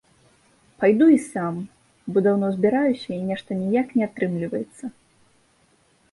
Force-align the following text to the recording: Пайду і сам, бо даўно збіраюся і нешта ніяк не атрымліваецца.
Пайду 0.83 1.07
і 1.15 1.17
сам, 1.25 1.55
бо 2.15 2.23
даўно 2.27 2.47
збіраюся 2.55 3.09
і 3.17 3.19
нешта 3.27 3.51
ніяк 3.59 3.87
не 3.99 4.03
атрымліваецца. 4.07 4.85